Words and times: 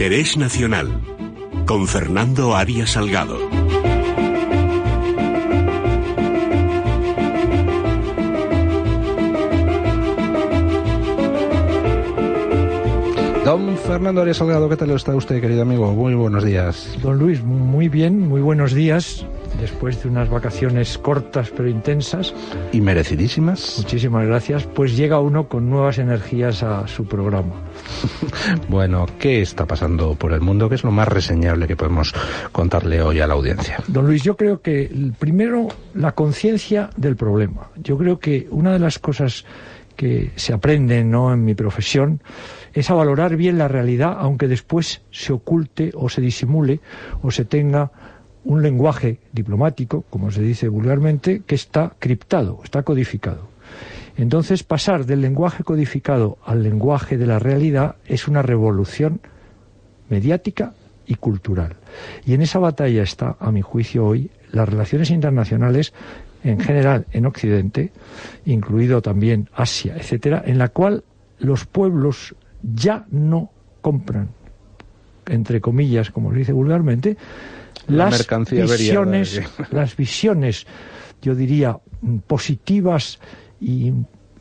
Interés 0.00 0.38
Nacional 0.38 0.88
con 1.66 1.86
Fernando 1.86 2.56
Arias 2.56 2.92
Salgado. 2.92 3.38
Don 13.44 13.76
Fernando 13.76 14.22
Arias 14.22 14.38
Salgado, 14.38 14.70
¿qué 14.70 14.78
tal 14.78 14.92
está 14.92 15.14
usted, 15.14 15.38
querido 15.38 15.60
amigo? 15.60 15.92
Muy 15.92 16.14
buenos 16.14 16.44
días. 16.44 16.96
Don 17.02 17.18
Luis, 17.18 17.44
muy 17.44 17.90
bien, 17.90 18.26
muy 18.26 18.40
buenos 18.40 18.72
días. 18.72 19.26
Después 19.60 20.02
de 20.02 20.08
unas 20.08 20.30
vacaciones 20.30 20.96
cortas 20.96 21.50
pero 21.54 21.68
intensas. 21.68 22.34
Y 22.72 22.80
merecidísimas. 22.80 23.76
Muchísimas 23.78 24.26
gracias. 24.26 24.64
Pues 24.64 24.96
llega 24.96 25.20
uno 25.20 25.48
con 25.48 25.68
nuevas 25.68 25.98
energías 25.98 26.62
a 26.62 26.86
su 26.88 27.06
programa. 27.06 27.54
bueno, 28.68 29.06
¿qué 29.18 29.42
está 29.42 29.66
pasando 29.66 30.14
por 30.14 30.32
el 30.32 30.40
mundo? 30.40 30.68
¿Qué 30.68 30.76
es 30.76 30.84
lo 30.84 30.90
más 30.90 31.08
reseñable 31.08 31.66
que 31.66 31.76
podemos 31.76 32.14
contarle 32.52 33.02
hoy 33.02 33.20
a 33.20 33.26
la 33.26 33.34
audiencia? 33.34 33.76
Don 33.86 34.06
Luis, 34.06 34.22
yo 34.22 34.36
creo 34.36 34.62
que 34.62 34.90
primero 35.18 35.68
la 35.94 36.12
conciencia 36.12 36.90
del 36.96 37.16
problema. 37.16 37.68
Yo 37.76 37.98
creo 37.98 38.18
que 38.18 38.48
una 38.50 38.72
de 38.72 38.78
las 38.78 38.98
cosas 38.98 39.44
que 39.96 40.30
se 40.36 40.54
aprenden 40.54 41.10
¿no? 41.10 41.32
en 41.32 41.44
mi 41.44 41.54
profesión 41.54 42.22
es 42.72 42.88
a 42.88 42.94
valorar 42.94 43.36
bien 43.36 43.58
la 43.58 43.68
realidad, 43.68 44.16
aunque 44.18 44.48
después 44.48 45.02
se 45.10 45.32
oculte 45.32 45.90
o 45.94 46.08
se 46.08 46.22
disimule 46.22 46.80
o 47.22 47.30
se 47.30 47.44
tenga 47.44 47.90
un 48.44 48.62
lenguaje 48.62 49.18
diplomático, 49.32 50.04
como 50.10 50.30
se 50.30 50.42
dice 50.42 50.68
vulgarmente, 50.68 51.42
que 51.46 51.54
está 51.54 51.92
criptado, 51.98 52.60
está 52.64 52.82
codificado. 52.82 53.48
Entonces, 54.16 54.62
pasar 54.64 55.06
del 55.06 55.20
lenguaje 55.20 55.64
codificado 55.64 56.38
al 56.44 56.62
lenguaje 56.62 57.16
de 57.16 57.26
la 57.26 57.38
realidad 57.38 57.96
es 58.06 58.28
una 58.28 58.42
revolución 58.42 59.20
mediática 60.08 60.74
y 61.06 61.14
cultural. 61.14 61.76
Y 62.26 62.34
en 62.34 62.42
esa 62.42 62.58
batalla 62.58 63.02
está, 63.02 63.36
a 63.40 63.50
mi 63.50 63.62
juicio, 63.62 64.06
hoy 64.06 64.30
las 64.52 64.68
relaciones 64.68 65.10
internacionales 65.10 65.92
en 66.44 66.60
general 66.60 67.06
en 67.12 67.26
Occidente, 67.26 67.92
incluido 68.44 69.02
también 69.02 69.48
Asia, 69.54 69.96
etcétera, 69.96 70.42
en 70.44 70.58
la 70.58 70.68
cual 70.68 71.04
los 71.38 71.66
pueblos 71.66 72.34
ya 72.62 73.06
no 73.10 73.50
compran, 73.80 74.28
entre 75.26 75.60
comillas, 75.60 76.10
como 76.10 76.32
se 76.32 76.38
dice 76.38 76.52
vulgarmente, 76.52 77.16
las 77.90 78.28
visiones, 78.50 79.42
las 79.70 79.96
visiones, 79.96 80.66
yo 81.22 81.34
diría, 81.34 81.78
positivas 82.26 83.18
y 83.60 83.92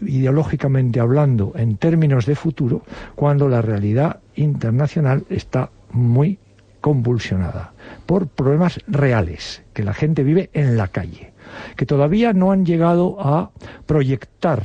ideológicamente 0.02 1.00
hablando 1.00 1.54
en 1.56 1.78
términos 1.78 2.26
de 2.26 2.36
futuro, 2.36 2.84
cuando 3.16 3.50
la 3.50 3.62
realidad 3.62 4.20
internacional 4.36 5.26
está 5.30 5.72
muy 5.92 6.40
convulsionada 6.82 7.74
por 8.06 8.28
problemas 8.28 8.80
reales 8.88 9.64
que 9.74 9.84
la 9.84 9.94
gente 9.94 10.24
vive 10.24 10.50
en 10.54 10.78
la 10.78 10.88
calle, 10.88 11.34
que 11.76 11.86
todavía 11.86 12.34
no 12.34 12.52
han 12.52 12.66
llegado 12.66 13.18
a 13.20 13.52
proyectar 13.86 14.64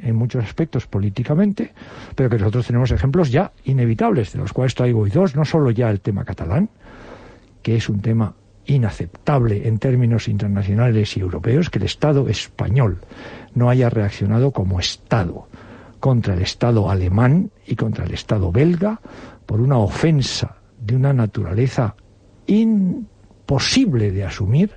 en 0.00 0.14
muchos 0.14 0.44
aspectos 0.44 0.86
políticamente, 0.86 1.72
pero 2.14 2.30
que 2.30 2.38
nosotros 2.38 2.66
tenemos 2.66 2.90
ejemplos 2.90 3.30
ya 3.30 3.52
inevitables, 3.64 4.32
de 4.32 4.38
los 4.38 4.52
cuales 4.52 4.74
traigo 4.74 5.00
hoy 5.00 5.10
dos, 5.10 5.34
no 5.34 5.44
solo 5.44 5.70
ya 5.70 5.90
el 5.90 6.00
tema 6.00 6.24
catalán, 6.24 6.68
que 7.62 7.76
es 7.76 7.88
un 7.88 8.00
tema 8.00 8.34
inaceptable 8.66 9.66
en 9.66 9.78
términos 9.78 10.28
internacionales 10.28 11.16
y 11.16 11.20
europeos, 11.20 11.70
que 11.70 11.78
el 11.78 11.84
Estado 11.84 12.28
español 12.28 12.98
no 13.54 13.70
haya 13.70 13.88
reaccionado 13.90 14.52
como 14.52 14.78
Estado 14.78 15.48
contra 16.00 16.34
el 16.34 16.42
Estado 16.42 16.90
alemán 16.90 17.50
y 17.66 17.76
contra 17.76 18.04
el 18.04 18.12
Estado 18.12 18.52
belga 18.52 19.00
por 19.46 19.60
una 19.60 19.78
ofensa 19.78 20.56
de 20.78 20.94
una 20.94 21.12
naturaleza 21.12 21.96
imposible 22.46 24.12
de 24.12 24.24
asumir 24.24 24.72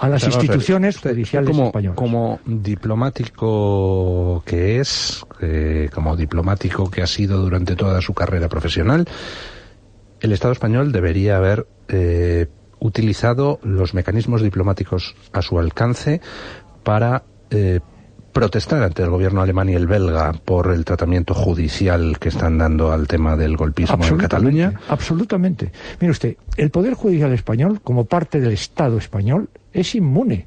a 0.00 0.08
las 0.08 0.24
instituciones 0.24 0.98
judiciales 0.98 1.50
como, 1.50 1.66
españolas. 1.66 1.96
Como 1.96 2.40
diplomático 2.44 4.42
que 4.44 4.80
es, 4.80 5.24
eh, 5.40 5.88
como 5.92 6.16
diplomático 6.16 6.90
que 6.90 7.02
ha 7.02 7.06
sido 7.06 7.40
durante 7.40 7.76
toda 7.76 8.00
su 8.02 8.12
carrera 8.12 8.48
profesional, 8.48 9.08
el 10.20 10.32
Estado 10.32 10.52
español 10.52 10.92
debería 10.92 11.36
haber 11.36 11.66
eh, 11.88 12.46
utilizado 12.78 13.58
los 13.62 13.94
mecanismos 13.94 14.42
diplomáticos 14.42 15.14
a 15.32 15.42
su 15.42 15.58
alcance 15.58 16.20
para 16.82 17.24
eh, 17.50 17.80
protestar 18.32 18.82
ante 18.82 19.02
el 19.02 19.08
gobierno 19.08 19.40
alemán 19.40 19.70
y 19.70 19.74
el 19.74 19.86
belga 19.86 20.32
por 20.32 20.70
el 20.70 20.84
tratamiento 20.84 21.32
judicial 21.32 22.18
que 22.18 22.28
están 22.28 22.58
dando 22.58 22.92
al 22.92 23.08
tema 23.08 23.34
del 23.34 23.56
golpismo 23.56 24.04
en 24.04 24.18
Cataluña? 24.18 24.74
Absolutamente. 24.88 25.72
Mire 26.00 26.10
usted, 26.10 26.36
el 26.58 26.70
Poder 26.70 26.92
Judicial 26.92 27.32
español, 27.32 27.80
como 27.82 28.04
parte 28.04 28.38
del 28.38 28.52
Estado 28.52 28.98
español, 28.98 29.48
es 29.72 29.94
inmune. 29.94 30.46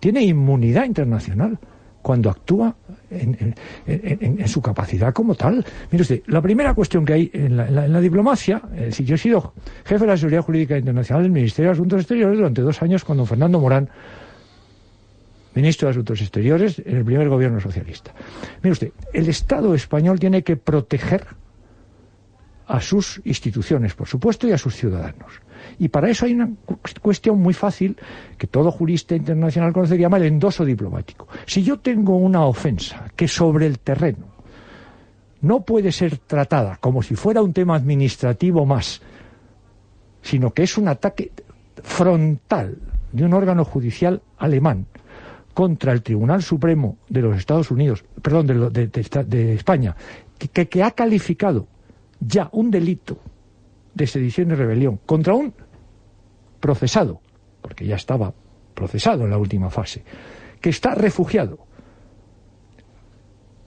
Tiene 0.00 0.24
inmunidad 0.24 0.84
internacional 0.84 1.60
cuando 2.02 2.28
actúa 2.28 2.74
en, 3.10 4.46
su 4.46 4.60
capacidad 4.60 5.12
como 5.14 5.34
tal. 5.34 5.64
Mire 5.90 6.02
usted, 6.02 6.22
la 6.26 6.42
primera 6.42 6.74
cuestión 6.74 7.04
que 7.04 7.12
hay 7.12 7.30
en 7.32 7.56
la, 7.56 8.00
diplomacia, 8.00 8.60
es 8.74 8.86
decir, 8.86 9.06
yo 9.06 9.14
he 9.14 9.18
sido 9.18 9.54
jefe 9.84 10.00
de 10.00 10.06
la 10.06 10.16
Seguridad 10.16 10.42
Jurídica 10.42 10.76
Internacional 10.76 11.22
del 11.22 11.32
Ministerio 11.32 11.70
de 11.70 11.74
Asuntos 11.74 12.00
Exteriores 12.00 12.36
durante 12.36 12.60
dos 12.60 12.82
años 12.82 13.04
con 13.04 13.16
don 13.16 13.26
Fernando 13.26 13.60
Morán, 13.60 13.88
ministro 15.54 15.86
de 15.86 15.90
Asuntos 15.92 16.20
Exteriores 16.20 16.82
en 16.84 16.96
el 16.96 17.04
primer 17.04 17.28
gobierno 17.28 17.60
socialista. 17.60 18.12
Mire 18.62 18.72
usted, 18.72 18.92
el 19.12 19.28
Estado 19.28 19.74
español 19.74 20.18
tiene 20.18 20.42
que 20.42 20.56
proteger 20.56 21.26
a 22.66 22.80
sus 22.80 23.20
instituciones, 23.24 23.94
por 23.94 24.08
supuesto, 24.08 24.48
y 24.48 24.52
a 24.52 24.58
sus 24.58 24.74
ciudadanos. 24.74 25.40
Y 25.78 25.88
para 25.88 26.10
eso 26.10 26.26
hay 26.26 26.34
una 26.34 26.50
cuestión 27.00 27.40
muy 27.40 27.54
fácil 27.54 27.96
que 28.38 28.46
todo 28.46 28.70
jurista 28.70 29.14
internacional 29.14 29.72
conoce 29.72 29.96
que 29.96 30.02
llama 30.02 30.18
el 30.18 30.24
endoso 30.24 30.64
diplomático. 30.64 31.28
Si 31.46 31.62
yo 31.62 31.78
tengo 31.78 32.16
una 32.16 32.44
ofensa 32.44 33.10
que 33.16 33.28
sobre 33.28 33.66
el 33.66 33.78
terreno 33.78 34.32
no 35.42 35.62
puede 35.62 35.92
ser 35.92 36.18
tratada 36.18 36.76
como 36.76 37.02
si 37.02 37.16
fuera 37.16 37.42
un 37.42 37.52
tema 37.52 37.74
administrativo 37.76 38.64
más, 38.64 39.02
sino 40.22 40.52
que 40.52 40.62
es 40.62 40.78
un 40.78 40.88
ataque 40.88 41.32
frontal 41.82 42.78
de 43.12 43.24
un 43.24 43.34
órgano 43.34 43.64
judicial 43.64 44.22
alemán 44.38 44.86
contra 45.52 45.92
el 45.92 46.02
Tribunal 46.02 46.42
Supremo 46.42 46.96
de 47.08 47.20
los 47.20 47.36
Estados 47.36 47.70
Unidos, 47.70 48.04
perdón, 48.22 48.72
de, 48.72 49.54
España, 49.54 49.94
que, 50.52 50.82
ha 50.82 50.92
calificado 50.92 51.66
ya 52.20 52.48
un 52.52 52.70
delito 52.70 53.18
de 53.94 54.06
sedición 54.06 54.50
y 54.50 54.54
rebelión 54.54 55.00
contra 55.06 55.34
un 55.34 55.54
procesado, 56.60 57.20
porque 57.60 57.86
ya 57.86 57.96
estaba 57.96 58.32
procesado 58.74 59.24
en 59.24 59.30
la 59.30 59.38
última 59.38 59.70
fase, 59.70 60.04
que 60.60 60.70
está 60.70 60.94
refugiado, 60.94 61.58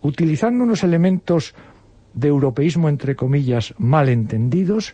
utilizando 0.01 0.63
unos 0.63 0.83
elementos 0.83 1.53
de 2.13 2.27
europeísmo, 2.29 2.89
entre 2.89 3.15
comillas, 3.15 3.73
mal 3.77 4.09
entendidos, 4.09 4.93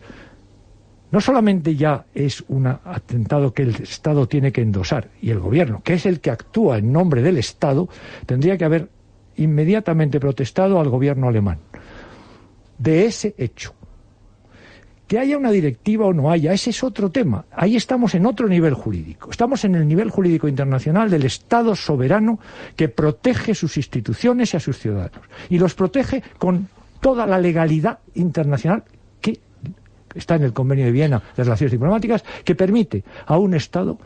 no 1.10 1.20
solamente 1.20 1.76
ya 1.76 2.06
es 2.14 2.42
un 2.48 2.66
atentado 2.66 3.52
que 3.52 3.62
el 3.62 3.76
Estado 3.82 4.26
tiene 4.26 4.50
que 4.50 4.62
endosar 4.62 5.10
y 5.20 5.30
el 5.30 5.40
gobierno, 5.40 5.82
que 5.84 5.94
es 5.94 6.06
el 6.06 6.20
que 6.20 6.30
actúa 6.30 6.78
en 6.78 6.90
nombre 6.90 7.22
del 7.22 7.36
Estado, 7.36 7.88
tendría 8.24 8.56
que 8.56 8.64
haber 8.64 8.88
inmediatamente 9.36 10.18
protestado 10.18 10.80
al 10.80 10.88
gobierno 10.88 11.28
alemán 11.28 11.58
de 12.78 13.04
ese 13.06 13.34
hecho. 13.38 13.74
Que 15.12 15.18
haya 15.18 15.36
una 15.36 15.50
directiva 15.50 16.06
o 16.06 16.14
no 16.14 16.30
haya, 16.30 16.54
ese 16.54 16.70
es 16.70 16.82
otro 16.82 17.10
tema. 17.10 17.44
Ahí 17.52 17.76
estamos 17.76 18.14
en 18.14 18.24
otro 18.24 18.48
nivel 18.48 18.72
jurídico. 18.72 19.30
Estamos 19.30 19.62
en 19.66 19.74
el 19.74 19.86
nivel 19.86 20.08
jurídico 20.08 20.48
internacional 20.48 21.10
del 21.10 21.26
Estado 21.26 21.76
soberano 21.76 22.38
que 22.76 22.88
protege 22.88 23.54
sus 23.54 23.76
instituciones 23.76 24.54
y 24.54 24.56
a 24.56 24.60
sus 24.60 24.78
ciudadanos. 24.78 25.20
Y 25.50 25.58
los 25.58 25.74
protege 25.74 26.22
con 26.38 26.66
toda 27.02 27.26
la 27.26 27.38
legalidad 27.38 27.98
internacional 28.14 28.84
que 29.20 29.38
está 30.14 30.36
en 30.36 30.44
el 30.44 30.54
Convenio 30.54 30.86
de 30.86 30.92
Viena 30.92 31.22
de 31.36 31.44
Relaciones 31.44 31.72
Diplomáticas, 31.72 32.24
que 32.42 32.54
permite 32.54 33.04
a 33.26 33.36
un 33.36 33.52
Estado 33.52 33.98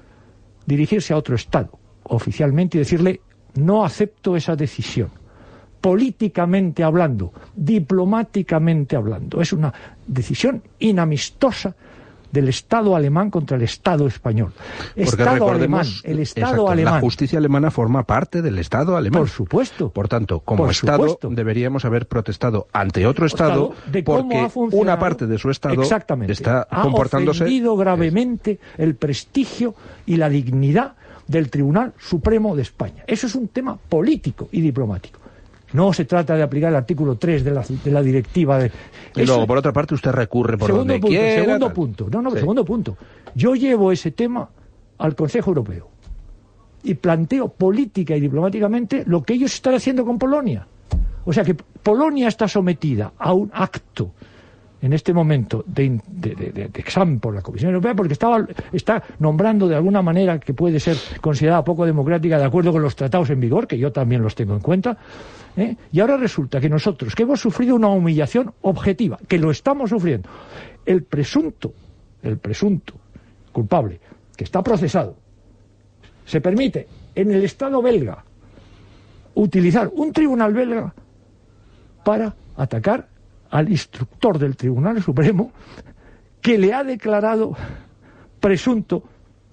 dirigirse 0.66 1.14
a 1.14 1.18
otro 1.18 1.36
Estado 1.36 1.78
oficialmente 2.02 2.78
y 2.78 2.80
decirle 2.80 3.20
no 3.54 3.84
acepto 3.84 4.34
esa 4.34 4.56
decisión 4.56 5.10
políticamente 5.80 6.82
hablando, 6.82 7.32
diplomáticamente 7.54 8.96
hablando. 8.96 9.40
Es 9.40 9.52
una 9.52 9.72
decisión 10.06 10.62
inamistosa 10.78 11.74
del 12.32 12.48
Estado 12.48 12.94
alemán 12.94 13.30
contra 13.30 13.56
el 13.56 13.62
Estado 13.62 14.06
español. 14.06 14.52
Estado 14.94 15.50
alemán, 15.50 15.86
el 16.02 16.18
Estado 16.18 16.68
alemán. 16.68 16.94
La 16.94 17.00
justicia 17.00 17.38
alemana 17.38 17.70
forma 17.70 18.02
parte 18.02 18.42
del 18.42 18.58
Estado 18.58 18.96
alemán. 18.96 19.22
Por 19.22 19.28
supuesto. 19.28 19.90
Por 19.90 20.08
tanto, 20.08 20.40
como 20.40 20.68
Estado 20.68 21.18
deberíamos 21.30 21.84
haber 21.84 22.06
protestado 22.06 22.66
ante 22.72 23.06
otro 23.06 23.26
Estado, 23.26 23.72
porque 24.04 24.50
una 24.72 24.98
parte 24.98 25.26
de 25.26 25.38
su 25.38 25.50
Estado 25.50 25.82
está 26.28 26.66
comportándose. 26.82 27.44
Ha 27.44 27.46
ofendido 27.46 27.76
gravemente 27.76 28.58
el 28.76 28.96
prestigio 28.96 29.74
y 30.04 30.16
la 30.16 30.28
dignidad 30.28 30.94
del 31.26 31.50
Tribunal 31.50 31.94
Supremo 31.98 32.54
de 32.54 32.62
España. 32.62 33.04
Eso 33.06 33.26
es 33.26 33.34
un 33.34 33.48
tema 33.48 33.76
político 33.76 34.48
y 34.52 34.60
diplomático. 34.60 35.20
No 35.76 35.92
se 35.92 36.06
trata 36.06 36.34
de 36.34 36.42
aplicar 36.42 36.70
el 36.70 36.76
artículo 36.76 37.16
3 37.16 37.44
de 37.44 37.50
la, 37.50 37.62
de 37.84 37.90
la 37.90 38.02
directiva. 38.02 38.58
De... 38.58 38.72
Y 39.14 39.26
luego, 39.26 39.46
por 39.46 39.58
otra 39.58 39.72
parte, 39.74 39.94
usted 39.94 40.10
recurre 40.10 40.56
por 40.56 40.68
segundo 40.68 40.92
donde 40.94 41.00
punto, 41.00 41.08
quiera. 41.08 41.42
Segundo 41.42 41.66
tal. 41.66 41.74
punto. 41.74 42.08
No, 42.10 42.22
no, 42.22 42.30
Sí. 42.30 42.38
segundo 42.38 42.64
punto. 42.64 42.96
Yo 43.34 43.54
llevo 43.54 43.92
ese 43.92 44.10
tema 44.10 44.48
al 44.96 45.14
Consejo 45.14 45.50
Europeo 45.50 45.90
y 46.82 46.94
planteo 46.94 47.48
política 47.48 48.16
y 48.16 48.20
diplomáticamente 48.20 49.04
lo 49.06 49.22
que 49.22 49.34
ellos 49.34 49.52
están 49.52 49.74
haciendo 49.74 50.04
con 50.06 50.18
Polonia. 50.18 50.66
O 51.26 51.32
sea 51.32 51.44
que 51.44 51.54
Polonia 51.54 52.28
está 52.28 52.48
sometida 52.48 53.12
a 53.18 53.34
un 53.34 53.50
acto 53.52 54.12
en 54.82 54.92
este 54.92 55.12
momento 55.12 55.64
de, 55.66 56.00
de 56.06 56.70
examen 56.74 57.18
por 57.18 57.34
la 57.34 57.42
Comisión 57.42 57.70
Europea 57.70 57.94
porque 57.94 58.12
estaba, 58.12 58.46
está 58.72 59.02
nombrando 59.18 59.68
de 59.68 59.76
alguna 59.76 60.02
manera 60.02 60.38
que 60.38 60.54
puede 60.54 60.80
ser 60.80 60.96
considerada 61.20 61.64
poco 61.64 61.86
democrática 61.86 62.38
de 62.38 62.44
acuerdo 62.44 62.72
con 62.72 62.82
los 62.82 62.94
tratados 62.94 63.30
en 63.30 63.40
vigor, 63.40 63.66
que 63.66 63.78
yo 63.78 63.90
también 63.92 64.22
los 64.22 64.34
tengo 64.34 64.54
en 64.54 64.60
cuenta. 64.60 64.98
¿eh? 65.56 65.76
Y 65.92 66.00
ahora 66.00 66.16
resulta 66.16 66.60
que 66.60 66.68
nosotros, 66.68 67.14
que 67.14 67.22
hemos 67.22 67.40
sufrido 67.40 67.74
una 67.74 67.88
humillación 67.88 68.52
objetiva, 68.62 69.18
que 69.26 69.38
lo 69.38 69.50
estamos 69.50 69.90
sufriendo, 69.90 70.28
el 70.84 71.02
presunto, 71.02 71.72
el 72.22 72.38
presunto 72.38 72.94
culpable, 73.52 73.98
que 74.36 74.44
está 74.44 74.62
procesado, 74.62 75.16
se 76.24 76.40
permite 76.40 76.86
en 77.14 77.32
el 77.32 77.44
Estado 77.44 77.80
belga 77.80 78.24
utilizar 79.34 79.90
un 79.92 80.12
tribunal 80.12 80.52
belga 80.52 80.94
para 82.04 82.34
atacar 82.56 83.08
al 83.50 83.70
instructor 83.70 84.38
del 84.38 84.56
Tribunal 84.56 85.02
Supremo 85.02 85.52
que 86.40 86.58
le 86.58 86.72
ha 86.72 86.84
declarado 86.84 87.56
presunto 88.40 89.02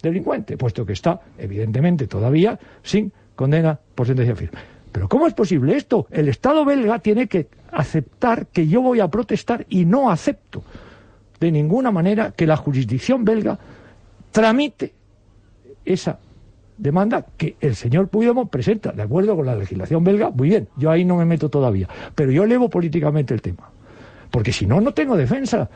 delincuente, 0.02 0.58
puesto 0.58 0.86
que 0.86 0.94
está, 0.94 1.22
evidentemente, 1.38 2.08
todavía 2.08 2.60
sin 2.82 3.12
condena 3.36 3.80
por 3.96 4.06
sentencia 4.06 4.36
firme. 4.36 4.60
Pero 4.92 5.10
¿cómo 5.10 5.26
es 5.26 5.34
posible 5.34 5.76
esto? 5.76 6.08
El 6.12 6.28
Estado 6.30 6.66
belga 6.66 7.00
tiene 7.00 7.28
que 7.28 7.48
aceptar 7.72 8.48
que 8.48 8.68
yo 8.68 8.82
voy 8.82 9.00
a 9.00 9.08
protestar 9.08 9.66
y 9.70 9.86
no 9.86 10.12
acepto 10.12 10.64
de 11.40 11.52
ninguna 11.52 11.92
manera 11.92 12.32
que 12.32 12.46
la 12.46 12.58
jurisdicción 12.58 13.26
belga 13.26 13.58
tramite 14.32 14.94
esa 15.84 16.20
demanda 16.78 17.26
que 17.38 17.56
el 17.60 17.76
señor 17.76 18.08
Puigdemont 18.08 18.50
presenta, 18.50 18.92
de 18.92 19.02
acuerdo 19.02 19.36
con 19.36 19.46
la 19.46 19.56
legislación 19.56 20.04
belga, 20.04 20.30
muy 20.30 20.50
bien, 20.50 20.68
yo 20.78 20.92
ahí 20.92 21.06
no 21.06 21.18
me 21.18 21.26
meto 21.26 21.50
todavía, 21.50 21.88
pero 22.16 22.32
yo 22.32 22.44
elevo 22.44 22.70
políticamente 22.70 23.34
el 23.34 23.42
tema, 23.42 23.72
porque 24.34 24.52
si 24.52 24.66
no, 24.66 24.82
no 24.82 24.92
tengo 24.96 25.16
defensa. 25.16 25.70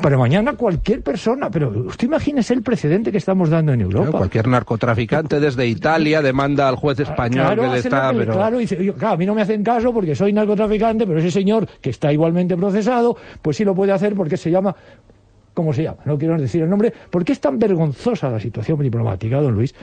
Pero 0.00 0.16
mañana 0.16 0.52
cualquier 0.52 1.02
persona, 1.02 1.50
pero 1.50 1.70
usted 1.70 2.06
imagínese 2.06 2.54
el 2.54 2.62
precedente 2.62 3.10
que 3.10 3.18
estamos 3.18 3.50
dando 3.50 3.72
en 3.72 3.80
Europa. 3.80 4.02
Claro, 4.04 4.18
cualquier 4.18 4.46
narcotraficante 4.46 5.40
desde 5.40 5.66
Italia 5.66 6.22
demanda 6.22 6.68
al 6.68 6.76
juez 6.76 7.00
español 7.00 7.46
Claro, 7.46 7.62
que 7.62 7.68
le 7.70 7.78
está... 7.78 8.12
pero- 8.12 8.32
claro, 8.32 8.58
dice, 8.58 8.84
yo- 8.84 8.94
claro, 8.94 9.14
a 9.14 9.16
mí 9.16 9.26
no 9.26 9.34
me 9.34 9.42
hacen 9.42 9.64
caso 9.64 9.92
porque 9.92 10.14
soy 10.14 10.32
narcotraficante, 10.32 11.04
pero 11.04 11.18
ese 11.18 11.32
señor 11.32 11.66
que 11.80 11.90
está 11.90 12.12
igualmente 12.12 12.56
procesado, 12.56 13.16
pues 13.42 13.56
sí 13.56 13.64
lo 13.64 13.74
puede 13.74 13.90
hacer 13.90 14.14
porque 14.14 14.36
se 14.36 14.52
llama, 14.52 14.72
¿cómo 15.52 15.72
se 15.72 15.82
llama? 15.82 15.98
No 16.04 16.16
quiero 16.16 16.38
decir 16.40 16.62
el 16.62 16.70
nombre, 16.70 16.92
porque 17.10 17.32
es 17.32 17.40
tan 17.40 17.58
vergonzosa 17.58 18.30
la 18.30 18.38
situación 18.38 18.78
diplomática, 18.80 19.40
don 19.40 19.52
Luis, 19.56 19.74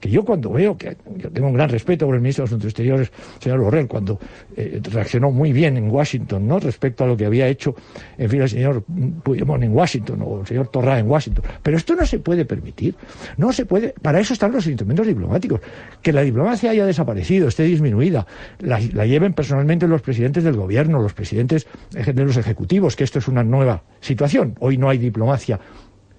que 0.00 0.10
yo 0.10 0.24
cuando 0.24 0.50
veo 0.50 0.76
que 0.76 0.96
tengo 1.32 1.48
un 1.48 1.54
gran 1.54 1.68
respeto 1.68 2.06
por 2.06 2.14
el 2.14 2.20
ministro 2.20 2.44
de 2.44 2.46
Asuntos 2.46 2.68
Exteriores, 2.68 3.10
señor 3.40 3.60
Borrell, 3.60 3.88
cuando 3.88 4.18
eh, 4.56 4.80
reaccionó 4.90 5.30
muy 5.30 5.52
bien 5.52 5.76
en 5.76 5.90
Washington, 5.90 6.46
¿no? 6.46 6.58
Respecto 6.58 7.04
a 7.04 7.06
lo 7.06 7.16
que 7.16 7.26
había 7.26 7.48
hecho, 7.48 7.74
en 8.18 8.30
fin, 8.30 8.42
el 8.42 8.48
señor 8.48 8.84
Puigdemont 9.22 9.62
en 9.62 9.74
Washington 9.74 10.22
o 10.24 10.40
el 10.40 10.46
señor 10.46 10.68
Torra 10.68 10.98
en 10.98 11.08
Washington. 11.08 11.44
Pero 11.62 11.76
esto 11.76 11.94
no 11.94 12.04
se 12.06 12.18
puede 12.18 12.44
permitir. 12.44 12.94
No 13.36 13.52
se 13.52 13.66
puede. 13.66 13.94
Para 14.02 14.20
eso 14.20 14.32
están 14.32 14.52
los 14.52 14.66
instrumentos 14.66 15.06
diplomáticos. 15.06 15.60
Que 16.02 16.12
la 16.12 16.22
diplomacia 16.22 16.70
haya 16.70 16.86
desaparecido, 16.86 17.48
esté 17.48 17.64
disminuida, 17.64 18.26
la, 18.60 18.80
la 18.92 19.06
lleven 19.06 19.32
personalmente 19.32 19.88
los 19.88 20.02
presidentes 20.02 20.44
del 20.44 20.56
gobierno, 20.56 21.00
los 21.00 21.14
presidentes 21.14 21.66
de 21.90 22.24
los 22.24 22.36
ejecutivos, 22.36 22.96
que 22.96 23.04
esto 23.04 23.18
es 23.18 23.28
una 23.28 23.42
nueva 23.42 23.82
situación. 24.00 24.54
Hoy 24.60 24.76
no 24.78 24.88
hay 24.88 24.98
diplomacia 24.98 25.58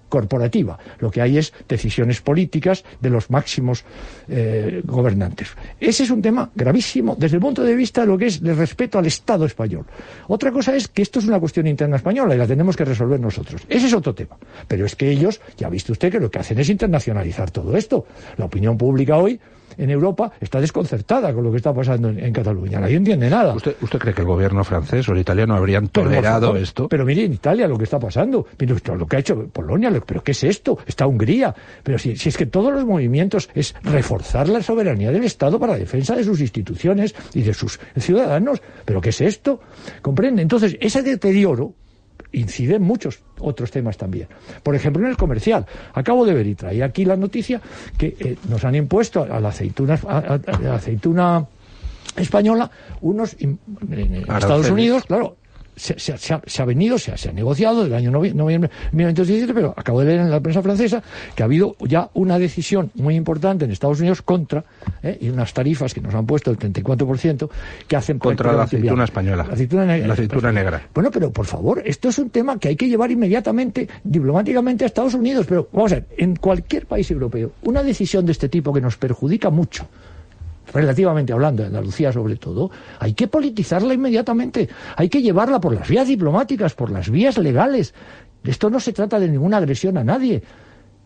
corporativa. 0.08 0.78
Lo 0.98 1.10
que 1.10 1.20
hay 1.20 1.38
es 1.38 1.52
decisiones 1.68 2.20
políticas 2.20 2.84
de 3.00 3.10
los 3.10 3.30
máximos 3.30 3.84
eh, 4.28 4.82
gobernantes. 4.84 5.48
Ese 5.80 6.04
es 6.04 6.10
un 6.10 6.22
tema 6.22 6.50
gravísimo 6.54 7.16
desde 7.18 7.36
el 7.36 7.42
punto 7.42 7.62
de 7.62 7.74
vista 7.74 8.02
de 8.02 8.06
lo 8.08 8.18
que 8.18 8.26
es 8.26 8.40
el 8.42 8.56
respeto 8.56 8.98
al 8.98 9.06
Estado 9.06 9.44
español. 9.44 9.84
Otra 10.28 10.52
cosa 10.52 10.74
es 10.74 10.88
que 10.88 11.02
esto 11.02 11.18
es 11.18 11.26
una 11.26 11.40
cuestión 11.40 11.66
interna 11.66 11.96
española 11.96 12.34
y 12.34 12.38
la 12.38 12.46
tenemos 12.46 12.76
que 12.76 12.84
resolver 12.84 13.20
nosotros. 13.20 13.62
Ese 13.68 13.86
es 13.86 13.94
otro 13.94 14.14
tema. 14.14 14.36
Pero 14.66 14.86
es 14.86 14.96
que 14.96 15.10
ellos, 15.10 15.40
ya 15.56 15.66
ha 15.66 15.70
visto 15.70 15.92
usted 15.92 16.10
que 16.10 16.20
lo 16.20 16.30
que 16.30 16.38
hacen 16.38 16.58
es 16.58 16.68
internacionalizar 16.68 17.50
todo 17.50 17.76
esto. 17.76 18.06
La 18.36 18.46
opinión 18.46 18.76
pública 18.76 19.16
hoy 19.16 19.40
en 19.78 19.90
Europa 19.90 20.32
está 20.40 20.60
desconcertada 20.60 21.32
con 21.32 21.44
lo 21.44 21.50
que 21.50 21.56
está 21.58 21.72
pasando 21.72 22.08
en, 22.08 22.18
en 22.18 22.32
Cataluña. 22.32 22.80
Nadie 22.80 22.96
entiende 22.96 23.30
nada. 23.30 23.54
¿Usted, 23.54 23.76
¿Usted 23.80 23.98
cree 23.98 24.14
que 24.14 24.20
el 24.22 24.26
gobierno 24.26 24.64
francés 24.64 25.08
o 25.08 25.12
el 25.12 25.18
italiano 25.20 25.54
habrían 25.54 25.88
Pero, 25.88 26.06
tolerado 26.08 26.56
esto? 26.56 26.88
Pero 26.88 27.04
mire 27.04 27.24
en 27.24 27.32
Italia 27.32 27.66
lo 27.68 27.78
que 27.78 27.84
está 27.84 27.98
pasando, 27.98 28.46
mire 28.58 28.74
usted 28.74 28.94
lo 28.94 29.06
que 29.06 29.16
ha 29.16 29.20
hecho 29.20 29.46
Polonia, 29.48 29.90
lo- 29.90 30.04
pero 30.04 30.22
¿qué 30.22 30.32
es 30.32 30.42
esto? 30.44 30.78
Está 30.86 31.06
Hungría. 31.06 31.54
Pero 31.82 31.98
si, 31.98 32.16
si 32.16 32.28
es 32.28 32.36
que 32.36 32.46
todos 32.46 32.72
los 32.72 32.84
movimientos 32.84 33.48
es 33.54 33.74
reforzar 33.82 34.48
la 34.48 34.62
soberanía 34.62 35.10
del 35.12 35.24
Estado 35.24 35.58
para 35.58 35.72
la 35.74 35.78
defensa 35.78 36.14
de 36.16 36.24
sus 36.24 36.40
instituciones 36.40 37.14
y 37.34 37.42
de 37.42 37.54
sus 37.54 37.78
ciudadanos. 37.98 38.60
¿Pero 38.84 39.00
qué 39.00 39.10
es 39.10 39.20
esto? 39.20 39.60
¿Comprende? 40.02 40.42
Entonces, 40.42 40.76
ese 40.80 41.02
deterioro 41.02 41.74
incide 42.32 42.74
en 42.76 42.82
muchos 42.82 43.20
otros 43.40 43.70
temas 43.70 43.96
también. 43.96 44.28
Por 44.62 44.74
ejemplo, 44.74 45.02
en 45.02 45.08
el 45.10 45.16
comercial. 45.16 45.64
Acabo 45.94 46.26
de 46.26 46.34
ver 46.34 46.46
y 46.46 46.54
traía 46.54 46.84
aquí 46.84 47.04
la 47.04 47.16
noticia 47.16 47.60
que 47.96 48.14
eh, 48.20 48.36
nos 48.48 48.64
han 48.64 48.74
impuesto 48.74 49.22
a 49.22 49.40
la 49.40 49.48
aceituna, 49.48 49.98
a- 50.06 50.18
a- 50.18 50.34
a 50.56 50.60
la 50.60 50.74
aceituna 50.74 51.46
española 52.16 52.70
unos 53.00 53.36
en 53.40 53.58
Estados. 54.14 54.68
Unidos, 54.70 55.04
claro. 55.06 55.36
Se, 55.78 55.98
se- 55.98 56.18
se 56.18 56.34
ha, 56.34 56.42
se 56.46 56.62
ha 56.62 56.64
venido, 56.64 56.98
se 56.98 57.12
ha, 57.12 57.32
negociado 57.32 57.84
del 57.84 57.94
año 57.94 58.10
novie- 58.10 58.34
noviembre 58.34 58.70
de 58.90 58.96
1917, 58.96 59.54
pero 59.54 59.74
acabo 59.76 60.00
de 60.00 60.06
leer 60.06 60.20
en 60.20 60.30
la 60.30 60.40
prensa 60.40 60.62
francesa 60.62 61.02
que 61.34 61.42
ha 61.42 61.46
habido 61.46 61.76
ya 61.80 62.10
una 62.14 62.38
decisión 62.38 62.90
muy 62.94 63.14
importante 63.14 63.64
en 63.64 63.70
Estados 63.70 64.00
Unidos 64.00 64.22
contra, 64.22 64.64
¿eh? 65.02 65.16
y 65.20 65.28
unas 65.30 65.52
tarifas 65.54 65.94
que 65.94 66.00
nos 66.00 66.14
han 66.14 66.26
puesto 66.26 66.50
el 66.50 66.58
34%, 66.58 67.48
que 67.86 67.96
hacen 67.96 68.18
Contra 68.18 68.52
la 68.52 68.64
aceituna 68.64 68.92
viable. 68.92 69.04
española. 69.04 69.44
La 69.48 69.54
aceituna, 69.54 69.84
La 69.98 70.12
aceituna 70.12 70.52
negra. 70.52 70.82
Bueno, 70.94 71.10
pero 71.10 71.30
por 71.30 71.46
favor, 71.46 71.82
esto 71.84 72.08
es 72.08 72.18
un 72.18 72.30
tema 72.30 72.58
que 72.58 72.68
hay 72.68 72.76
que 72.76 72.88
llevar 72.88 73.10
inmediatamente, 73.10 73.88
diplomáticamente 74.04 74.84
a 74.84 74.86
Estados 74.86 75.14
Unidos. 75.14 75.46
Pero 75.48 75.68
vamos 75.72 75.92
a 75.92 75.96
ver, 75.96 76.06
en 76.16 76.36
cualquier 76.36 76.86
país 76.86 77.10
europeo, 77.10 77.52
una 77.62 77.82
decisión 77.82 78.26
de 78.26 78.32
este 78.32 78.48
tipo 78.48 78.72
que 78.72 78.80
nos 78.80 78.96
perjudica 78.96 79.50
mucho, 79.50 79.86
relativamente 80.72 81.32
hablando, 81.32 81.62
de 81.62 81.68
Andalucía 81.68 82.12
sobre 82.12 82.36
todo, 82.36 82.70
hay 82.98 83.14
que 83.14 83.28
politizarla 83.28 83.94
inmediatamente, 83.94 84.68
hay 84.96 85.08
que 85.08 85.22
llevarla 85.22 85.60
por 85.60 85.74
las 85.74 85.88
vías 85.88 86.08
diplomáticas, 86.08 86.74
por 86.74 86.90
las 86.90 87.10
vías 87.10 87.38
legales. 87.38 87.94
Esto 88.44 88.70
no 88.70 88.80
se 88.80 88.92
trata 88.92 89.18
de 89.18 89.28
ninguna 89.28 89.56
agresión 89.58 89.98
a 89.98 90.04
nadie. 90.04 90.42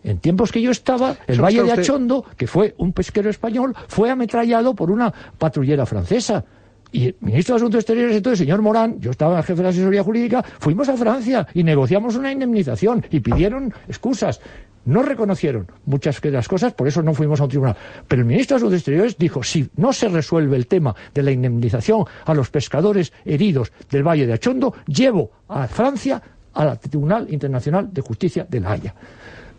En 0.04 0.18
tiempos 0.18 0.50
que 0.50 0.60
yo 0.60 0.70
estaba, 0.72 1.16
el 1.26 1.36
¿Sabe 1.36 1.42
Valle 1.46 1.56
de 1.62 1.68
usted- 1.68 1.82
Achondo, 1.82 2.24
que 2.36 2.46
fue 2.46 2.74
un 2.78 2.92
pesquero 2.92 3.30
español, 3.30 3.74
fue 3.88 4.10
ametrallado 4.10 4.74
por 4.74 4.90
una 4.90 5.12
patrullera 5.38 5.86
francesa. 5.86 6.44
Y 6.90 7.06
el 7.06 7.16
ministro 7.20 7.54
de 7.54 7.60
Asuntos 7.60 7.78
Exteriores, 7.78 8.16
entonces, 8.16 8.40
el 8.40 8.46
señor 8.46 8.60
Morán, 8.60 9.00
yo 9.00 9.12
estaba 9.12 9.42
jefe 9.42 9.54
de 9.54 9.62
la 9.62 9.68
asesoría 9.70 10.02
jurídica, 10.02 10.42
fuimos 10.58 10.88
a 10.90 10.96
Francia 10.96 11.46
y 11.54 11.62
negociamos 11.62 12.16
una 12.16 12.30
indemnización 12.32 13.02
y 13.10 13.20
pidieron 13.20 13.72
excusas. 13.88 14.40
No 14.84 15.02
reconocieron 15.02 15.70
muchas 15.86 16.20
de 16.20 16.30
las 16.30 16.48
cosas, 16.48 16.74
por 16.74 16.88
eso 16.88 17.02
no 17.02 17.14
fuimos 17.14 17.40
a 17.40 17.44
un 17.44 17.50
tribunal. 17.50 17.76
Pero 18.08 18.22
el 18.22 18.26
ministro 18.26 18.56
de 18.56 18.58
Asuntos 18.58 18.78
Exteriores 18.78 19.16
dijo, 19.16 19.42
si 19.42 19.68
no 19.76 19.92
se 19.92 20.08
resuelve 20.08 20.56
el 20.56 20.66
tema 20.66 20.94
de 21.14 21.22
la 21.22 21.30
indemnización 21.30 22.04
a 22.24 22.34
los 22.34 22.50
pescadores 22.50 23.12
heridos 23.24 23.72
del 23.90 24.06
Valle 24.06 24.26
de 24.26 24.32
Achondo, 24.32 24.74
llevo 24.86 25.30
a 25.48 25.68
Francia 25.68 26.20
al 26.54 26.78
Tribunal 26.78 27.32
Internacional 27.32 27.92
de 27.92 28.00
Justicia 28.02 28.46
de 28.48 28.60
La 28.60 28.72
Haya. 28.72 28.94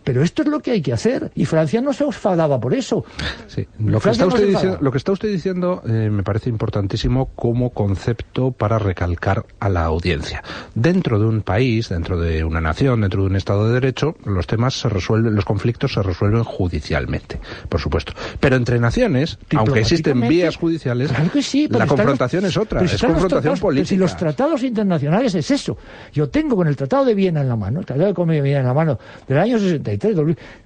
Pero 0.04 0.22
esto 0.22 0.42
es 0.42 0.48
lo 0.48 0.60
que 0.60 0.72
hay 0.72 0.82
que 0.82 0.92
hacer. 0.92 1.32
Y 1.34 1.46
Francia 1.46 1.80
no 1.80 1.92
se 1.92 2.04
enfadaba 2.04 2.60
por 2.60 2.74
eso. 2.74 3.04
Lo, 3.78 4.00
que 4.00 4.10
está, 4.10 5.12
usted 5.12 5.28
diciendo, 5.28 5.82
eh, 5.86 6.10
me 6.10 6.22
parece 6.22 6.50
importantísimo 6.50 7.30
como 7.34 7.70
concepto 7.70 8.52
para 8.52 8.78
recalcar 8.78 9.46
a 9.58 9.68
la 9.70 9.84
audiencia. 9.84 10.42
Dentro 10.74 11.18
de 11.18 11.26
un 11.26 11.40
país, 11.40 11.88
dentro 11.88 12.20
de 12.20 12.44
una 12.44 12.60
nación, 12.60 13.00
dentro 13.00 13.22
de 13.22 13.28
un 13.28 13.36
Estado 13.36 13.68
de 13.68 13.74
Derecho, 13.74 14.14
los 14.26 14.46
temas 14.46 14.74
se 14.74 14.88
resuelven, 14.90 15.34
los 15.34 15.44
conflictos 15.46 15.94
se 15.94 16.02
resuelven 16.02 16.44
judicialmente, 16.44 17.40
por 17.68 17.80
supuesto. 17.80 18.12
Pero 18.40 18.56
entre 18.56 18.78
naciones, 18.78 19.38
aunque 19.56 19.80
existen 19.80 20.20
vías 20.28 20.56
judiciales, 20.56 21.10
la 21.70 21.86
confrontación 21.86 22.44
es 22.44 22.56
otra, 22.56 22.82
es 22.82 23.00
confrontación 23.00 23.58
política. 23.58 23.88
Si 23.88 23.96
los 23.96 24.16
tratados 24.16 24.62
internacionales 24.62 25.34
es 25.34 25.50
eso. 25.50 25.78
Yo 26.12 26.28
tengo 26.28 26.56
con 26.56 26.68
el 26.68 26.76
Tratado 26.76 27.06
de 27.06 27.14
Viena 27.14 27.40
en 27.40 27.48
la 27.48 27.56
mano, 27.56 27.80
el 27.80 27.86
Tratado 27.86 28.12
de 28.12 28.40
Viena 28.42 28.60
en 28.60 28.66
la 28.66 28.74
mano 28.74 28.98
del 29.26 29.38
año 29.38 29.58
60 29.58 29.93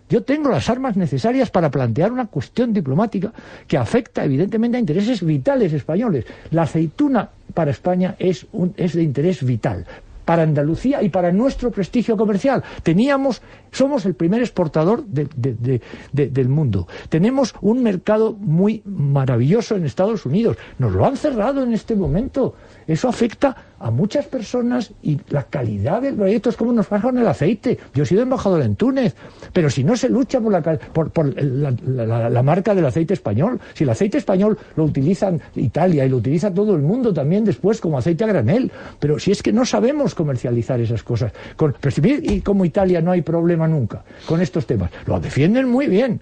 yo 0.09 0.23
tengo 0.23 0.51
las 0.51 0.69
armas 0.69 0.97
necesarias 0.97 1.51
para 1.51 1.71
plantear 1.71 2.13
una 2.13 2.27
cuestión 2.27 2.73
diplomática 2.73 3.33
que 3.67 3.77
afecta 3.77 4.25
evidentemente 4.25 4.77
a 4.77 4.81
intereses 4.81 5.25
vitales 5.25 5.73
españoles. 5.73 6.25
La 6.51 6.63
aceituna 6.63 7.29
para 7.55 7.71
España 7.71 8.17
es, 8.19 8.47
un, 8.53 8.75
es 8.77 8.95
de 8.95 9.03
interés 9.03 9.45
vital 9.45 9.87
para 10.29 10.43
Andalucía 10.43 11.03
y 11.03 11.09
para 11.09 11.33
nuestro 11.33 11.71
prestigio 11.71 12.15
comercial. 12.15 12.63
Teníamos, 12.83 13.41
somos 13.73 14.05
el 14.05 14.13
primer 14.13 14.43
exportador 14.43 15.07
del 15.07 16.49
mundo. 16.51 16.87
Tenemos 17.09 17.55
un 17.63 17.83
mercado 17.83 18.35
muy 18.35 18.83
maravilloso 18.85 19.75
en 19.75 19.87
Estados 19.87 20.27
Unidos. 20.27 20.59
Nos 20.79 20.93
lo 20.93 21.07
han 21.07 21.17
cerrado 21.17 21.63
en 21.63 21.73
este 21.73 21.97
momento. 21.97 22.57
Eso 22.89 23.07
afecta 23.07 23.55
a 23.79 23.91
muchas 23.91 24.27
personas 24.27 24.93
y 25.03 25.21
la 25.29 25.45
calidad 25.45 26.01
del 26.01 26.15
proyecto 26.15 26.49
es 26.49 26.57
como 26.57 26.73
nos 26.73 26.87
pasa 26.87 27.03
con 27.03 27.19
el 27.19 27.29
aceite. 27.29 27.79
Yo 27.95 28.03
he 28.03 28.07
sido 28.07 28.23
embajador 28.23 28.63
en 28.63 28.77
Túnez, 28.77 29.15
pero 29.53 29.69
si 29.69 29.85
no 29.85 29.95
se 29.95 30.09
lucha 30.09 30.41
por 30.41 30.51
la, 30.51 30.63
por, 30.63 31.35
la, 31.37 32.43
marca 32.43 32.75
del 32.75 32.87
aceite 32.87 33.13
español, 33.13 33.61
si 33.75 33.85
el 33.85 33.91
aceite 33.91 34.17
español 34.17 34.59
lo 34.75 34.85
utilizan 34.85 35.39
Italia 35.55 36.07
y 36.07 36.09
lo 36.09 36.17
utiliza 36.17 36.53
todo 36.53 36.75
el 36.75 36.83
mundo 36.83 37.13
también 37.13 37.45
después 37.45 37.79
como 37.79 37.99
aceite 37.99 38.25
a 38.25 38.29
granel, 38.29 38.73
pero 38.99 39.19
si 39.19 39.33
es 39.33 39.43
que 39.43 39.53
no 39.53 39.67
sabemos 39.67 40.15
comercializar 40.15 40.81
esas 40.81 41.03
cosas. 41.03 41.33
Con, 41.57 41.77
y 42.23 42.41
como 42.41 42.65
Italia 42.65 43.03
no 43.03 43.11
hay 43.11 43.21
problema 43.21 43.69
nunca 43.69 44.03
con 44.27 44.41
estos 44.41 44.67
temas. 44.67 44.91
Lo 45.07 45.21
defienden 45.21 45.69
muy 45.69 45.89
bien. 45.89 46.21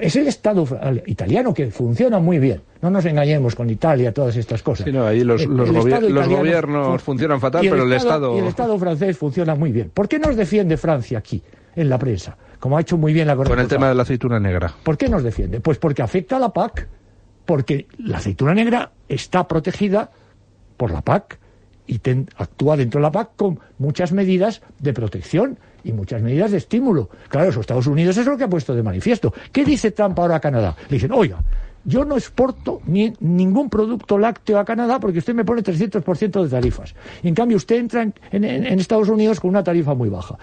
Es 0.00 0.16
el 0.16 0.28
Estado 0.28 0.66
italiano 1.06 1.54
que 1.54 1.70
funciona 1.70 2.18
muy 2.18 2.38
bien. 2.38 2.62
No 2.82 2.90
nos 2.90 3.04
engañemos 3.04 3.54
con 3.54 3.70
Italia, 3.70 4.12
todas 4.12 4.36
estas 4.36 4.62
cosas. 4.62 4.86
no, 4.92 5.06
ahí 5.06 5.24
los, 5.24 5.46
gobiernos 5.46 7.02
funcionan 7.02 7.40
fatal, 7.40 7.66
pero 7.68 7.84
el 7.84 7.92
Estado... 7.92 8.36
Y 8.36 8.40
el 8.40 8.46
Estado 8.46 8.78
francés 8.78 9.16
funciona 9.16 9.54
muy 9.54 9.72
bien. 9.72 9.90
¿Por 9.92 10.08
qué 10.08 10.18
nos 10.18 10.36
defiende 10.36 10.76
Francia 10.76 11.18
aquí, 11.18 11.42
en 11.74 11.88
la 11.88 11.98
prensa? 11.98 12.36
Como 12.58 12.76
ha 12.78 12.80
hecho 12.80 12.96
muy 12.96 13.12
bien 13.12 13.26
la 13.26 13.36
Con 13.36 13.58
el 13.58 13.68
tema 13.68 13.88
de 13.88 13.94
la 13.94 14.02
aceituna 14.02 14.40
negra. 14.40 14.72
¿Por 14.82 14.96
qué 14.96 15.08
nos 15.08 15.22
defiende? 15.22 15.60
Pues 15.60 15.78
porque 15.78 16.02
afecta 16.02 16.36
a 16.36 16.40
la 16.40 16.52
PAC. 16.52 16.88
Porque 17.44 17.86
la 17.98 18.18
aceituna 18.18 18.54
negra 18.54 18.90
está 19.08 19.46
protegida 19.46 20.10
por 20.76 20.90
la 20.90 21.00
PAC 21.02 21.38
y 21.86 22.00
actúa 22.36 22.76
dentro 22.76 23.00
de 23.00 23.02
la 23.02 23.12
PAC 23.12 23.30
con 23.36 23.60
muchas 23.78 24.12
medidas 24.12 24.62
de 24.78 24.92
protección 24.92 25.58
y 25.84 25.92
muchas 25.92 26.22
medidas 26.22 26.50
de 26.50 26.58
estímulo. 26.58 27.08
Claro, 27.28 27.46
los 27.46 27.58
Estados 27.58 27.86
Unidos 27.86 28.16
es 28.16 28.26
lo 28.26 28.36
que 28.36 28.44
ha 28.44 28.48
puesto 28.48 28.74
de 28.74 28.82
manifiesto. 28.82 29.32
¿Qué 29.52 29.64
dice 29.64 29.92
Trump 29.92 30.18
ahora 30.18 30.36
a 30.36 30.40
Canadá? 30.40 30.76
Le 30.88 30.96
dicen, 30.96 31.12
oiga, 31.12 31.42
yo 31.84 32.04
no 32.04 32.16
exporto 32.16 32.80
ni, 32.86 33.12
ningún 33.20 33.70
producto 33.70 34.18
lácteo 34.18 34.58
a 34.58 34.64
Canadá 34.64 34.98
porque 34.98 35.20
usted 35.20 35.34
me 35.34 35.44
pone 35.44 35.62
300% 35.62 36.42
de 36.42 36.48
tarifas. 36.48 36.94
en 37.22 37.34
cambio, 37.34 37.56
usted 37.56 37.76
entra 37.76 38.02
en, 38.02 38.44
Estados 38.80 39.08
Unidos 39.08 39.40
con 39.40 39.50
una 39.50 39.62
tarifa 39.62 39.94
muy 39.94 40.08
baja. 40.08 40.36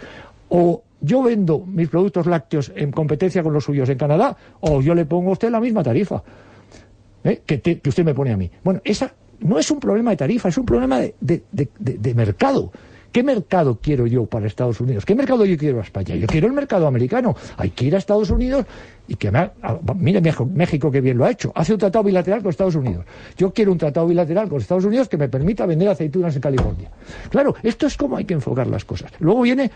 O 0.48 0.84
yo 1.02 1.22
vendo 1.22 1.60
mis 1.60 1.90
productos 1.90 2.26
lácteos 2.28 2.72
en 2.76 2.92
competencia 2.92 3.44
con 3.44 3.52
los 3.52 3.66
suyos 3.66 3.90
en 3.90 3.98
Canadá, 3.98 4.38
o 4.62 4.82
yo 4.82 4.96
le 4.96 5.06
pongo 5.06 5.32
a 5.32 5.34
usted 5.34 5.50
la 5.50 5.60
misma 5.60 5.84
tarifa 5.84 6.24
¿eh? 7.24 7.42
que, 7.46 7.82
usted 7.86 8.06
me 8.06 8.14
pone 8.14 8.32
a 8.32 8.38
mí. 8.38 8.50
Bueno, 8.64 8.82
esa 8.84 9.14
no 9.44 9.60
es 9.60 9.70
un 9.72 9.80
problema 9.80 10.12
de 10.12 10.18
tarifa, 10.18 10.50
es 10.50 10.58
un 10.58 10.66
problema 10.66 11.00
de 11.00 12.14
mercado. 12.16 12.72
¿Qué 13.14 13.22
mercado 13.22 13.78
quiero 13.80 14.08
yo 14.08 14.26
para 14.26 14.48
Estados 14.48 14.82
Unidos? 14.82 15.06
¿Qué 15.06 15.14
mercado 15.14 15.46
yo 15.46 15.56
quiero 15.56 15.78
a 15.80 15.84
España? 15.84 16.16
Yo 16.16 16.26
quiero 16.26 16.48
el 16.48 16.54
mercado 16.54 16.88
americano. 16.88 17.36
Hay 17.58 17.70
que 17.70 17.86
ir 17.86 17.94
a 17.94 18.00
Estados 18.00 18.32
Unidos 18.32 18.66
y 19.08 19.16
que 19.18 19.30
me 19.30 19.52
mire 19.98 20.20
México 20.52 20.90
que 20.90 21.00
bien 21.00 21.20
lo 21.20 21.26
ha 21.26 21.30
hecho. 21.30 21.52
Hace 21.54 21.74
un 21.74 21.80
tratado 21.80 22.04
bilateral 22.04 22.42
con 22.42 22.50
Estados 22.50 22.74
Unidos. 22.74 23.06
Yo 23.38 23.54
quiero 23.54 23.72
un 23.72 23.78
tratado 23.78 24.08
bilateral 24.08 24.50
con 24.50 24.60
Estados 24.60 24.86
Unidos 24.86 25.10
que 25.10 25.18
me 25.18 25.30
permita 25.30 25.68
vender 25.68 25.90
aceitunas 25.90 26.36
en 26.36 26.42
California. 26.42 26.90
Claro, 27.30 27.54
esto 27.62 27.86
es 27.86 27.96
como 27.98 28.18
hay 28.18 28.26
que 28.26 28.34
enfocar 28.34 28.66
las 28.66 28.84
cosas. 28.84 29.12
Luego 29.20 29.42
viene 29.44 29.70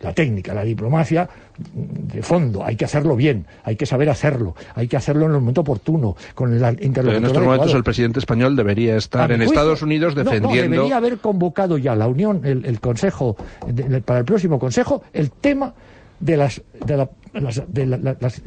la 0.00 0.12
técnica, 0.12 0.54
la 0.54 0.64
diplomacia 0.64 1.28
de 1.58 2.22
fondo, 2.22 2.64
hay 2.64 2.76
que 2.76 2.86
hacerlo 2.86 3.16
bien, 3.16 3.46
hay 3.64 3.76
que 3.76 3.84
saber 3.86 4.08
hacerlo, 4.08 4.54
hay 4.74 4.88
que 4.88 4.96
hacerlo 4.96 5.26
en 5.26 5.32
el 5.32 5.40
momento 5.40 5.60
oportuno, 5.60 6.16
con 6.34 6.52
el 6.52 6.62
interlocutor 6.82 7.16
En 7.16 7.24
estos 7.24 7.42
momentos 7.42 7.74
el 7.74 7.84
presidente 7.84 8.18
español 8.18 8.56
debería 8.56 8.96
estar 8.96 9.30
en 9.30 9.42
Estados 9.42 9.82
Unidos 9.82 10.14
defendiendo... 10.14 10.48
No, 10.48 10.76
debería 10.76 10.96
haber 10.96 11.18
convocado 11.18 11.76
ya 11.76 11.94
la 11.94 12.08
Unión, 12.08 12.40
el, 12.44 12.80
Consejo, 12.80 13.36
para 14.04 14.20
el 14.20 14.24
próximo 14.24 14.58
Consejo, 14.58 15.02
el 15.12 15.30
tema 15.30 15.74
de 16.18 16.36
las, 16.36 16.62
de, 16.84 17.06
las, 17.86 18.38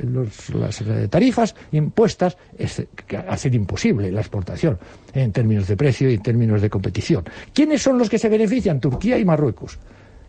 eh, 0.81 1.07
tarifas 1.09 1.55
impuestas 1.71 2.37
es, 2.57 2.83
que 3.07 3.17
hacen 3.17 3.53
imposible 3.53 4.11
la 4.11 4.21
exportación 4.21 4.77
en 5.13 5.31
términos 5.31 5.67
de 5.67 5.77
precio 5.77 6.09
y 6.09 6.15
en 6.15 6.21
términos 6.23 6.61
de 6.61 6.69
competición. 6.69 7.23
¿Quiénes 7.53 7.81
son 7.81 7.97
los 7.97 8.09
que 8.09 8.17
se 8.17 8.29
benefician? 8.29 8.79
Turquía 8.79 9.17
y 9.17 9.25
Marruecos 9.25 9.79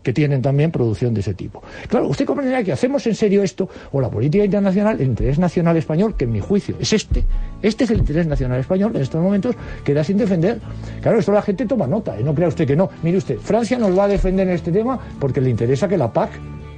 que 0.05 0.13
tienen 0.13 0.43
también 0.43 0.69
producción 0.69 1.15
de 1.15 1.21
ese 1.21 1.33
tipo. 1.33 1.63
Claro, 1.87 2.07
usted 2.07 2.25
comprenderá 2.25 2.63
que 2.63 2.71
hacemos 2.71 3.07
en 3.07 3.15
serio 3.15 3.41
esto, 3.41 3.67
o 3.91 3.99
la 3.99 4.07
política 4.07 4.45
internacional, 4.45 5.01
el 5.01 5.07
interés 5.07 5.39
nacional 5.39 5.75
español, 5.77 6.15
que 6.15 6.25
en 6.25 6.31
mi 6.31 6.39
juicio 6.39 6.75
es 6.79 6.93
este, 6.93 7.23
este 7.63 7.85
es 7.85 7.89
el 7.89 7.97
interés 7.97 8.27
nacional 8.27 8.59
español 8.59 8.91
en 8.95 9.01
estos 9.01 9.19
momentos, 9.19 9.55
queda 9.83 10.03
sin 10.03 10.17
defender. 10.17 10.61
Claro, 11.01 11.17
esto 11.17 11.31
la 11.31 11.41
gente 11.41 11.65
toma 11.65 11.87
nota, 11.87 12.15
¿eh? 12.19 12.23
no 12.23 12.35
crea 12.35 12.49
usted 12.49 12.67
que 12.67 12.75
no. 12.75 12.87
Mire 13.01 13.17
usted, 13.17 13.39
Francia 13.39 13.79
nos 13.79 13.97
va 13.97 14.03
a 14.03 14.07
defender 14.07 14.47
en 14.47 14.53
este 14.53 14.71
tema 14.71 14.99
porque 15.19 15.41
le 15.41 15.49
interesa 15.49 15.87
que 15.87 15.97
la 15.97 16.13
PAC 16.13 16.29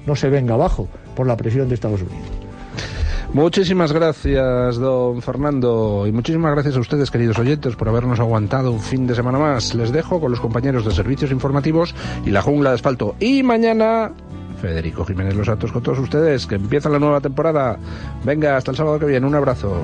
no 0.06 0.16
se 0.16 0.30
venga 0.30 0.54
abajo 0.54 0.88
por 1.14 1.28
la 1.28 1.36
presión 1.36 1.68
de 1.68 1.76
Estados 1.76 2.02
Unidos. 2.02 2.47
Muchísimas 3.34 3.92
gracias, 3.92 4.78
don 4.78 5.22
Fernando, 5.22 6.06
y 6.08 6.12
muchísimas 6.12 6.54
gracias 6.54 6.76
a 6.76 6.80
ustedes, 6.80 7.12
queridos 7.12 7.38
oyentes, 7.38 7.76
por 7.76 7.90
habernos 7.90 8.20
aguantado 8.20 8.72
un 8.72 8.80
fin 8.80 9.06
de 9.06 9.16
semana 9.16 9.38
más. 9.38 9.76
Les 9.76 9.92
dejo 9.92 10.20
con 10.20 10.32
los 10.32 10.40
compañeros 10.40 10.86
de 10.86 10.92
servicios 10.92 11.32
informativos 11.32 11.94
y 12.26 12.32
la 12.32 12.42
jungla 12.42 12.70
de 12.72 12.76
asfalto. 12.76 13.16
Y 13.20 13.44
mañana, 13.44 14.12
Federico 14.62 15.06
Jiménez 15.06 15.36
Los 15.36 15.48
Santos 15.48 15.72
con 15.72 15.84
todos 15.84 16.00
ustedes, 16.00 16.48
que 16.48 16.56
empieza 16.56 16.90
la 16.90 17.00
nueva 17.00 17.22
temporada. 17.22 17.78
Venga, 18.24 18.58
hasta 18.58 18.72
el 18.72 18.78
sábado 18.78 19.00
que 19.00 19.06
viene. 19.06 19.28
Un 19.28 19.36
abrazo. 19.36 19.84